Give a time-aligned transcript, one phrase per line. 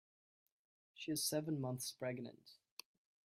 [0.95, 2.53] She is seven months pregnant.